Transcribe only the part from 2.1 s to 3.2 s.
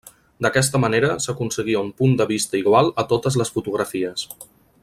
de vista igual a